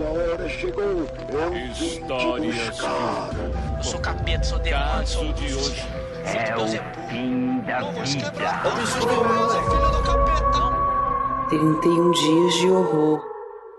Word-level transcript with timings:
Sua 0.00 0.08
hora 0.12 0.48
chegou. 0.48 0.82
Eu 0.82 1.06
buscar. 2.46 3.28
Eu 3.76 3.82
sou 3.82 4.00
capeta, 4.00 4.42
sou 4.44 4.58
demônio, 4.58 5.06
sou 5.06 5.30
de 5.34 5.54
hoje. 5.54 5.80
É 6.24 6.56
o 6.56 6.66
fim 7.10 7.60
da 7.66 7.80
vida. 7.90 8.32
31 11.50 12.10
dias 12.12 12.54
de 12.54 12.70
horror 12.70 13.22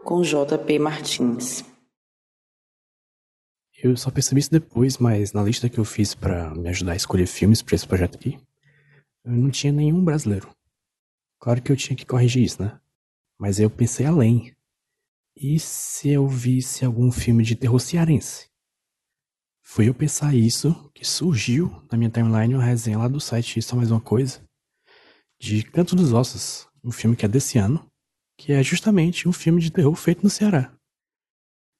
com 0.04 0.22
JP 0.22 0.78
Martins. 0.78 1.66
Eu 3.82 3.98
só 3.98 4.12
percebi 4.12 4.42
isso 4.42 4.52
depois, 4.52 5.00
mas 5.00 5.34
na 5.34 5.42
lista 5.42 5.68
que 5.70 5.80
eu 5.80 5.86
fiz 5.86 6.14
pra 6.14 6.54
me 6.54 6.70
ajudar 6.70 6.92
a 6.92 6.98
escolher 6.98 7.26
filmes 7.26 7.64
pra 7.64 7.74
esse 7.74 7.88
projeto 7.88 8.14
aqui, 8.14 8.38
eu 9.26 9.32
não 9.32 9.50
tinha 9.50 9.74
nenhum 9.74 10.06
brasileiro. 10.06 10.56
Claro 11.40 11.64
que 11.64 11.72
eu 11.72 11.76
tinha 11.76 11.98
que 11.98 12.06
corrigir 12.06 12.44
isso, 12.44 12.62
né? 12.62 12.80
Mas 13.40 13.60
eu 13.60 13.72
pensei 13.72 14.06
além. 14.06 14.56
E 15.36 15.58
se 15.60 16.10
eu 16.10 16.28
visse 16.28 16.84
algum 16.84 17.12
filme 17.12 17.44
de 17.44 17.56
terror 17.56 17.80
cearense? 17.80 18.50
Foi 19.64 19.88
eu 19.88 19.94
pensar 19.94 20.36
isso 20.36 20.92
que 20.94 21.06
surgiu 21.06 21.82
na 21.90 21.98
minha 21.98 22.10
timeline 22.10 22.54
uma 22.54 22.64
resenha 22.64 22.98
lá 22.98 23.08
do 23.08 23.22
site 23.22 23.58
Isso 23.58 23.74
é 23.74 23.78
Mais 23.78 23.90
Uma 23.90 24.02
Coisa, 24.02 24.44
de 25.40 25.64
Canto 25.64 25.96
dos 25.96 26.12
Ossos, 26.12 26.68
um 26.84 26.92
filme 26.92 27.16
que 27.16 27.26
é 27.26 27.30
desse 27.30 27.58
ano, 27.58 27.90
que 28.38 28.52
é 28.52 28.62
justamente 28.62 29.30
um 29.30 29.32
filme 29.32 29.62
de 29.62 29.72
terror 29.72 29.96
feito 29.96 30.22
no 30.22 30.30
Ceará. 30.30 30.74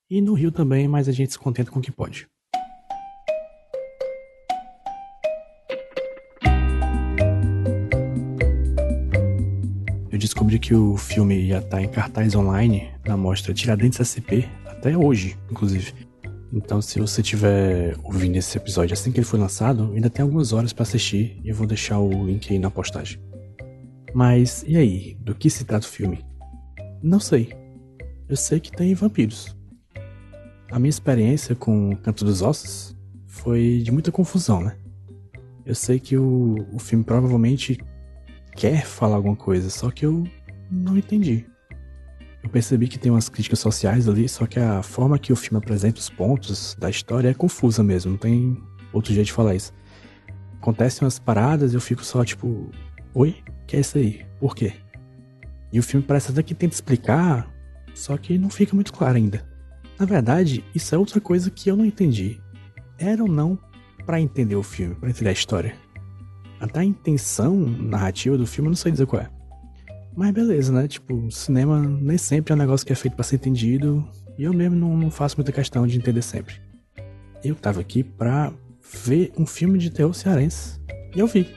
E 0.10 0.22
no 0.22 0.34
Rio 0.34 0.52
também, 0.52 0.88
mas 0.88 1.10
a 1.10 1.12
gente 1.12 1.34
se 1.34 1.40
contenta 1.40 1.70
com 1.70 1.80
o 1.80 1.82
que 1.82 1.92
pode. 1.92 2.28
Eu 10.10 10.18
descobri 10.18 10.58
que 10.58 10.74
o 10.74 10.96
filme 10.96 11.38
ia 11.48 11.60
estar 11.60 11.82
em 11.82 11.92
cartaz 11.92 12.36
online 12.36 12.91
na 13.06 13.18
mostra 13.18 13.54
Tiradentes 13.54 14.00
SP, 14.00 14.46
até 14.66 14.98
hoje, 14.98 15.38
inclusive. 15.50 15.94
Então, 16.54 16.82
se 16.82 17.00
você 17.00 17.22
estiver 17.22 17.96
ouvindo 18.04 18.36
esse 18.36 18.58
episódio 18.58 18.94
assim 18.94 19.12
que 19.12 19.20
ele 19.20 19.26
foi 19.26 19.40
lançado, 19.40 19.92
ainda 19.94 20.10
tem 20.10 20.22
algumas 20.22 20.52
horas 20.52 20.74
para 20.74 20.84
assistir 20.84 21.40
e 21.44 21.50
eu 21.50 21.56
vou 21.56 21.66
deixar 21.66 22.00
o 22.00 22.26
link 22.26 22.52
aí 22.52 22.60
na 22.60 22.70
postagem. 22.70 23.20
Mas 24.14 24.64
e 24.68 24.76
aí, 24.76 25.18
do 25.22 25.34
que 25.34 25.50
se 25.50 25.64
trata 25.64 25.86
o 25.86 25.90
filme? 25.90 26.26
Não 27.02 27.20
sei. 27.20 27.54
Eu 28.28 28.36
sei 28.36 28.60
que 28.60 28.72
tem 28.72 28.94
vampiros. 28.94 29.56
A 30.70 30.78
minha 30.78 30.90
experiência 30.90 31.56
com 31.56 31.92
o 31.92 31.98
Canto 31.98 32.26
dos 32.26 32.42
Ossos 32.42 32.96
foi 33.28 33.82
de 33.84 33.92
muita 33.92 34.12
confusão, 34.12 34.62
né? 34.62 34.76
Eu 35.66 35.76
sei 35.76 36.00
que 36.00 36.18
o, 36.18 36.56
o 36.74 36.80
filme 36.80 37.04
provavelmente 37.04 37.78
quer 38.56 38.86
falar 38.86 39.16
alguma 39.16 39.36
coisa, 39.36 39.70
só 39.70 39.90
que 39.90 40.06
eu 40.06 40.24
não 40.70 40.98
entendi. 40.98 41.46
Eu 42.44 42.50
percebi 42.50 42.88
que 42.88 42.98
tem 42.98 43.12
umas 43.12 43.30
críticas 43.30 43.60
sociais 43.60 44.10
ali, 44.10 44.28
só 44.28 44.46
que 44.46 44.60
a 44.60 44.82
forma 44.82 45.20
que 45.20 45.32
o 45.32 45.36
filme 45.36 45.58
apresenta 45.58 46.00
os 46.00 46.10
pontos 46.10 46.76
da 46.80 46.90
história 46.90 47.30
é 47.30 47.34
confusa 47.34 47.84
mesmo, 47.84 48.12
não 48.12 48.18
tem 48.18 48.58
outro 48.92 49.14
jeito 49.14 49.28
de 49.28 49.34
falar 49.34 49.56
isso. 49.56 49.74
Acontecem 50.60 51.06
umas 51.06 51.20
paradas 51.20 51.74
e 51.74 51.76
eu 51.76 51.82
fico 51.82 52.04
só 52.04 52.26
tipo, 52.26 52.70
oi? 53.14 53.38
Que 53.68 53.78
é 53.78 53.80
isso 53.80 53.98
aí? 53.98 54.26
Por 54.40 54.56
quê? 54.56 54.74
E 55.72 55.80
o 55.80 55.84
filme 55.84 56.06
parece 56.06 56.32
até 56.32 56.44
que 56.44 56.54
tenta 56.54 56.74
explicar, 56.74 57.48
só 57.94 58.18
que 58.18 58.38
não 58.38 58.50
fica 58.50 58.76
muito 58.76 58.92
claro 58.92 59.18
ainda. 59.18 59.46
Na 59.98 60.06
verdade, 60.06 60.64
isso 60.74 60.94
é 60.94 60.98
outra 60.98 61.22
coisa 61.22 61.50
que 61.52 61.70
eu 61.70 61.78
não 61.78 61.86
entendi. 61.86 62.42
Era 62.98 63.22
ou 63.22 63.30
não 63.30 63.58
para 64.06 64.20
entender 64.20 64.56
o 64.56 64.64
filme, 64.64 64.96
para 64.96 65.10
entender 65.10 65.30
a 65.30 65.34
história? 65.34 65.76
Até 66.60 66.80
a 66.80 66.84
intenção 66.84 67.56
narrativa 67.56 68.38
do 68.38 68.46
filme 68.46 68.68
eu 68.68 68.72
não 68.72 68.76
sei 68.76 68.92
dizer 68.92 69.06
qual 69.06 69.22
é. 69.22 69.41
Mas 70.16 70.32
beleza, 70.32 70.72
né? 70.72 70.88
Tipo, 70.88 71.32
cinema 71.32 71.80
nem 71.80 72.18
sempre 72.18 72.52
é 72.52 72.56
um 72.56 72.60
negócio 72.60 72.86
que 72.86 72.92
é 72.92 72.96
feito 72.96 73.16
para 73.16 73.24
ser 73.24 73.36
entendido. 73.36 74.08
E 74.38 74.44
eu 74.44 74.54
mesmo 74.54 74.76
não, 74.76 74.98
não 74.98 75.12
faço 75.12 75.38
muita 75.38 75.52
questão 75.52 75.88
de 75.88 75.98
entender 75.98 76.22
sempre. 76.22 76.56
Eu 77.44 77.56
tava 77.56 77.80
aqui 77.80 78.04
pra 78.04 78.54
ver 79.04 79.32
um 79.38 79.46
filme 79.46 79.78
de 79.80 79.90
terror 79.90 80.14
cearense. 80.14 80.80
E 81.16 81.20
eu 81.20 81.28
vi. 81.28 81.48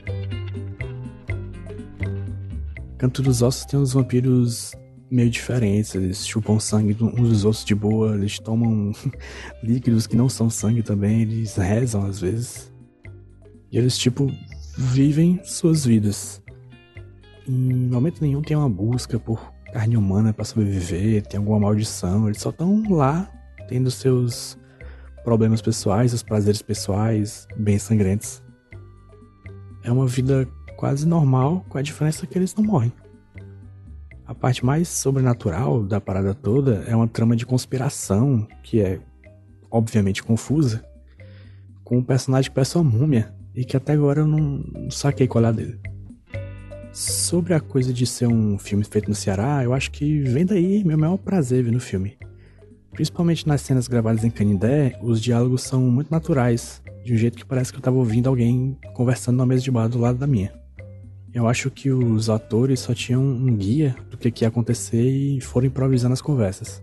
Canto 2.97 3.21
dos 3.21 3.41
Ossos 3.41 3.65
tem 3.65 3.79
uns 3.79 3.93
vampiros 3.93 4.73
meio 5.11 5.29
diferentes. 5.29 5.93
Eles 5.93 6.25
chupam 6.25 6.59
sangue 6.59 6.95
uns 7.01 7.29
dos 7.29 7.45
outros 7.45 7.65
de 7.65 7.75
boa. 7.75 8.15
Eles 8.15 8.39
tomam 8.39 8.93
líquidos 9.61 10.07
que 10.07 10.15
não 10.15 10.29
são 10.29 10.49
sangue 10.49 10.81
também. 10.81 11.21
Eles 11.21 11.55
rezam 11.55 12.05
às 12.05 12.19
vezes. 12.21 12.73
E 13.71 13.77
eles, 13.77 13.97
tipo, 13.97 14.31
vivem 14.77 15.41
suas 15.43 15.85
vidas. 15.85 16.41
Em 17.47 17.89
momento 17.89 18.21
nenhum 18.21 18.41
tem 18.41 18.57
uma 18.57 18.69
busca 18.69 19.19
por 19.19 19.53
carne 19.71 19.95
humana 19.97 20.33
para 20.33 20.45
sobreviver, 20.45 21.21
tem 21.27 21.37
alguma 21.37 21.59
maldição. 21.59 22.27
Eles 22.27 22.41
só 22.41 22.49
estão 22.49 22.83
lá 22.89 23.29
tendo 23.67 23.91
seus 23.91 24.57
problemas 25.23 25.61
pessoais, 25.61 26.11
seus 26.11 26.23
prazeres 26.23 26.61
pessoais, 26.61 27.47
bem 27.57 27.77
sangrentos. 27.77 28.43
É 29.83 29.91
uma 29.91 30.07
vida 30.07 30.47
quase 30.77 31.07
normal, 31.07 31.65
com 31.69 31.77
a 31.77 31.81
diferença 31.81 32.25
que 32.25 32.37
eles 32.37 32.53
não 32.55 32.63
morrem. 32.63 32.91
A 34.25 34.33
parte 34.33 34.65
mais 34.65 34.87
sobrenatural 34.87 35.83
da 35.83 36.01
parada 36.01 36.33
toda 36.33 36.83
é 36.87 36.95
uma 36.95 37.07
trama 37.07 37.35
de 37.35 37.45
conspiração, 37.45 38.47
que 38.63 38.81
é 38.81 38.99
obviamente 39.69 40.23
confusa, 40.23 40.83
com 41.83 41.97
um 41.97 42.03
personagem 42.03 42.49
que 42.49 42.55
parece 42.55 42.75
uma 42.77 42.83
múmia, 42.83 43.33
e 43.53 43.63
que 43.63 43.77
até 43.77 43.93
agora 43.93 44.21
eu 44.21 44.27
não 44.27 44.89
saquei 44.89 45.27
qual 45.27 45.45
é 45.45 45.47
a 45.47 45.51
dele. 45.51 45.79
Sobre 46.95 47.53
a 47.53 47.59
coisa 47.59 47.91
de 47.91 48.05
ser 48.05 48.25
um 48.25 48.57
filme 48.57 48.85
feito 48.85 49.09
no 49.09 49.15
Ceará, 49.15 49.61
eu 49.61 49.73
acho 49.73 49.91
que 49.91 50.21
vem 50.21 50.45
daí 50.45 50.81
meu 50.81 50.97
maior 50.97 51.17
prazer 51.17 51.61
ver 51.61 51.71
no 51.71 51.79
filme. 51.81 52.17
Principalmente 52.91 53.45
nas 53.45 53.59
cenas 53.59 53.85
gravadas 53.85 54.23
em 54.23 54.29
Canindé, 54.29 54.97
os 55.03 55.21
diálogos 55.21 55.63
são 55.63 55.81
muito 55.81 56.09
naturais, 56.09 56.81
de 57.03 57.13
um 57.13 57.17
jeito 57.17 57.37
que 57.37 57.43
parece 57.43 57.73
que 57.73 57.79
eu 57.79 57.81
tava 57.81 57.97
ouvindo 57.97 58.29
alguém 58.29 58.77
conversando 58.93 59.35
na 59.35 59.45
mesa 59.45 59.61
de 59.61 59.69
bar 59.69 59.89
do 59.89 59.99
lado 59.99 60.17
da 60.17 60.25
minha. 60.25 60.53
Eu 61.33 61.49
acho 61.49 61.69
que 61.69 61.91
os 61.91 62.29
atores 62.29 62.79
só 62.79 62.93
tinham 62.93 63.21
um 63.21 63.53
guia 63.57 63.93
do 64.09 64.17
que, 64.17 64.31
que 64.31 64.45
ia 64.45 64.47
acontecer 64.47 65.03
e 65.03 65.41
foram 65.41 65.67
improvisando 65.67 66.13
as 66.13 66.21
conversas. 66.21 66.81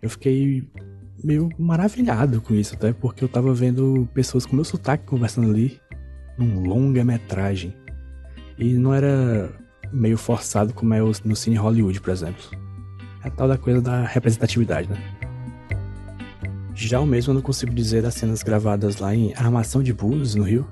Eu 0.00 0.08
fiquei 0.08 0.62
meio 1.24 1.48
maravilhado 1.58 2.40
com 2.40 2.54
isso, 2.54 2.76
até 2.76 2.92
porque 2.92 3.24
eu 3.24 3.28
tava 3.28 3.52
vendo 3.52 4.08
pessoas 4.14 4.46
com 4.46 4.54
meu 4.54 4.64
sotaque 4.64 5.04
conversando 5.04 5.50
ali, 5.50 5.80
num 6.38 6.62
longa-metragem. 6.62 7.74
E 8.60 8.74
não 8.74 8.92
era 8.92 9.50
meio 9.90 10.18
forçado 10.18 10.74
como 10.74 10.92
é 10.92 11.00
no 11.00 11.34
cine 11.34 11.56
Hollywood, 11.56 11.98
por 12.00 12.10
exemplo. 12.10 12.44
É 13.24 13.28
a 13.28 13.30
tal 13.30 13.48
da 13.48 13.56
coisa 13.56 13.80
da 13.80 14.04
representatividade, 14.04 14.88
né? 14.90 14.98
Já 16.74 17.00
o 17.00 17.06
mesmo 17.06 17.30
eu 17.30 17.34
não 17.34 17.42
consigo 17.42 17.74
dizer 17.74 18.02
das 18.02 18.14
cenas 18.14 18.42
gravadas 18.42 18.98
lá 18.98 19.14
em 19.14 19.34
Armação 19.34 19.82
de 19.82 19.92
Búzios, 19.92 20.34
no 20.34 20.44
Rio, 20.44 20.66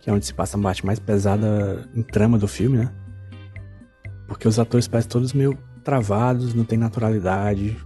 que 0.00 0.10
é 0.10 0.12
onde 0.12 0.26
se 0.26 0.34
passa 0.34 0.58
a 0.58 0.60
parte 0.60 0.84
mais 0.84 0.98
pesada 0.98 1.88
em 1.94 2.02
trama 2.02 2.36
do 2.36 2.48
filme, 2.48 2.78
né? 2.78 2.92
Porque 4.26 4.48
os 4.48 4.58
atores 4.58 4.88
parecem 4.88 5.10
todos 5.10 5.32
meio 5.32 5.56
travados, 5.84 6.52
não 6.52 6.64
tem 6.64 6.78
naturalidade. 6.78 7.76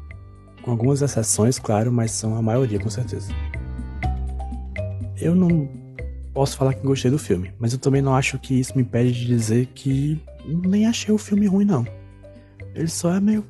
Com 0.62 0.70
algumas 0.70 1.02
exceções, 1.02 1.58
claro, 1.58 1.92
mas 1.92 2.12
são 2.12 2.34
a 2.34 2.42
maioria, 2.42 2.78
com 2.78 2.90
certeza. 2.90 3.30
Eu 5.16 5.34
não 5.34 5.77
posso 6.32 6.56
falar 6.56 6.74
que 6.74 6.86
gostei 6.86 7.10
do 7.10 7.18
filme, 7.18 7.52
mas 7.58 7.72
eu 7.72 7.78
também 7.78 8.02
não 8.02 8.14
acho 8.14 8.38
que 8.38 8.58
isso 8.58 8.74
me 8.76 8.82
impede 8.82 9.12
de 9.12 9.26
dizer 9.26 9.66
que 9.74 10.20
nem 10.46 10.86
achei 10.86 11.12
o 11.12 11.18
filme 11.18 11.46
ruim, 11.46 11.64
não. 11.64 11.86
Ele 12.74 12.88
só 12.88 13.14
é 13.14 13.20
meio 13.20 13.44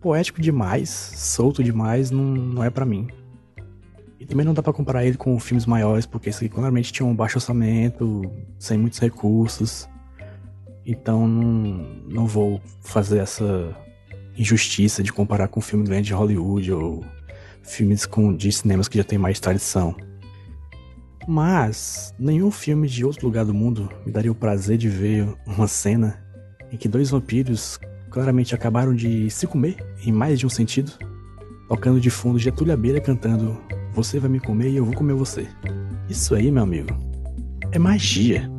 poético 0.00 0.40
demais, 0.40 0.88
solto 0.90 1.62
demais, 1.62 2.10
não, 2.10 2.24
não 2.24 2.64
é 2.64 2.70
para 2.70 2.84
mim. 2.84 3.08
E 4.18 4.26
também 4.26 4.46
não 4.46 4.54
dá 4.54 4.62
para 4.62 4.72
comparar 4.72 5.04
ele 5.04 5.16
com 5.16 5.38
filmes 5.40 5.66
maiores, 5.66 6.06
porque 6.06 6.28
esse 6.28 6.44
aqui 6.44 6.54
claramente 6.54 6.92
tinha 6.92 7.06
um 7.06 7.14
baixo 7.14 7.38
orçamento, 7.38 8.30
sem 8.58 8.78
muitos 8.78 8.98
recursos. 8.98 9.88
Então 10.86 11.26
não, 11.26 11.86
não 12.08 12.26
vou 12.26 12.60
fazer 12.80 13.18
essa 13.18 13.76
injustiça 14.36 15.02
de 15.02 15.12
comparar 15.12 15.48
com 15.48 15.60
um 15.60 15.62
filme 15.62 15.84
grande 15.84 16.08
de 16.08 16.14
Hollywood 16.14 16.72
ou 16.72 17.04
filmes 17.62 18.06
com, 18.06 18.34
de 18.34 18.50
cinemas 18.50 18.88
que 18.88 18.98
já 18.98 19.04
tem 19.04 19.18
mais 19.18 19.38
tradição. 19.38 19.94
Mas 21.26 22.12
nenhum 22.18 22.50
filme 22.50 22.88
de 22.88 23.04
outro 23.04 23.26
lugar 23.26 23.44
do 23.44 23.54
mundo 23.54 23.88
me 24.04 24.12
daria 24.12 24.32
o 24.32 24.34
prazer 24.34 24.76
de 24.76 24.88
ver 24.88 25.26
uma 25.46 25.68
cena 25.68 26.18
em 26.70 26.76
que 26.76 26.88
dois 26.88 27.10
vampiros 27.10 27.78
claramente 28.10 28.54
acabaram 28.54 28.94
de 28.94 29.30
se 29.30 29.46
comer 29.46 29.76
em 30.04 30.10
mais 30.10 30.38
de 30.38 30.46
um 30.46 30.48
sentido, 30.48 30.92
tocando 31.68 32.00
de 32.00 32.10
fundo 32.10 32.38
Getúlio 32.38 32.74
Abelha 32.74 33.00
cantando 33.00 33.58
Você 33.92 34.18
vai 34.18 34.30
me 34.30 34.40
comer 34.40 34.70
e 34.70 34.76
eu 34.76 34.84
vou 34.84 34.94
comer 34.94 35.14
você. 35.14 35.46
Isso 36.08 36.34
aí, 36.34 36.50
meu 36.50 36.62
amigo, 36.62 36.88
é 37.70 37.78
magia. 37.78 38.50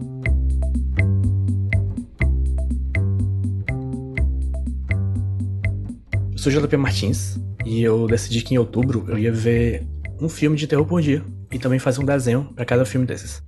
Eu 6.32 6.38
sou 6.38 6.52
JP 6.52 6.78
Martins 6.78 7.40
e 7.66 7.82
eu 7.82 8.08
decidi 8.08 8.42
que 8.42 8.56
em 8.56 8.58
outubro 8.58 9.06
eu 9.08 9.18
ia 9.18 9.32
ver 9.32 9.86
um 10.24 10.30
filme 10.30 10.56
de 10.56 10.68
terror 10.68 10.86
por 10.86 11.02
dia 11.02 11.24
e 11.52 11.60
também 11.60 11.80
fazer 11.80 12.00
um 12.00 12.06
desenho 12.06 12.54
para 12.54 12.66
cada 12.66 12.86
filme 12.86 13.06
desses. 13.06 13.44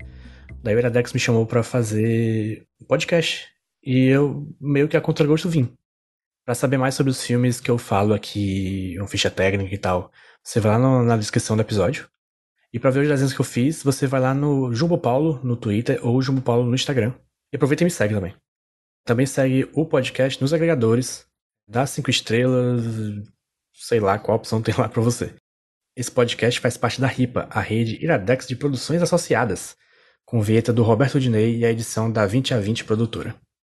Daí 0.62 0.76
o 0.76 0.80
Iradex 0.80 1.14
me 1.14 1.20
chamou 1.20 1.46
para 1.46 1.64
fazer 1.64 2.68
um 2.82 2.86
podcast 2.86 3.48
e 3.84 4.08
eu 4.08 4.48
meio 4.60 4.88
que 4.88 4.98
a 4.98 5.02
contragosto 5.02 5.50
vim. 5.50 5.72
Para 6.44 6.54
saber 6.54 6.78
mais 6.78 6.96
sobre 6.96 7.12
os 7.12 7.24
filmes 7.24 7.60
que 7.60 7.72
eu 7.72 7.78
falo 7.78 8.14
aqui, 8.14 8.96
uma 8.98 9.08
ficha 9.08 9.32
técnica 9.32 9.74
e 9.74 9.78
tal, 9.78 10.12
você 10.44 10.60
vai 10.60 10.74
lá 10.74 10.80
no, 10.80 11.04
na 11.04 11.18
descrição 11.18 11.56
do 11.56 11.62
episódio. 11.62 12.08
E 12.74 12.80
para 12.80 12.92
ver 12.92 13.02
os 13.02 13.08
desenhos 13.08 13.34
que 13.34 13.40
eu 13.40 13.46
fiz, 13.46 13.82
você 13.82 14.06
vai 14.06 14.20
lá 14.20 14.34
no 14.34 14.74
Jumbo 14.74 14.98
Paulo 14.98 15.40
no 15.44 15.56
Twitter 15.56 16.00
ou 16.06 16.22
Jumbo 16.22 16.42
Paulo 16.42 16.66
no 16.66 16.76
Instagram. 16.76 17.14
E 17.52 17.56
aproveita 17.56 17.84
e 17.84 17.86
me 17.86 17.92
segue 17.92 18.14
também. 18.14 18.36
Também 19.06 19.26
segue 19.26 19.70
o 19.74 19.86
podcast 19.86 20.42
nos 20.42 20.54
agregadores, 20.54 21.26
dá 21.68 21.86
cinco 21.86 22.10
estrelas, 22.10 22.84
sei 23.74 24.00
lá 24.00 24.20
qual 24.20 24.38
opção 24.38 24.62
tem 24.62 24.76
lá 24.78 24.90
para 24.90 25.02
você. 25.02 25.36
Esse 25.96 26.12
podcast 26.12 26.60
faz 26.60 26.76
parte 26.76 27.00
da 27.00 27.08
RIPA, 27.08 27.48
a 27.50 27.62
rede 27.62 27.98
Iradex 28.04 28.46
de 28.46 28.56
Produções 28.58 29.02
Associadas, 29.02 29.78
com 30.26 30.42
vinheta 30.42 30.74
do 30.74 30.84
Roberto 30.84 31.22
Dinei 31.22 31.58
e 31.58 31.66
a 31.66 31.72
edição 31.72 32.12
da 32.12 32.26
20 32.26 32.54
a 32.54 32.60
20 32.60 32.84
Produtora. 32.84 33.34